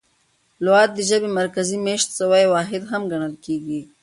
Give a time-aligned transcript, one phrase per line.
[0.63, 3.81] لغت د ژبي مرکزي مېشت سوی واحد هم ګڼل کیږي.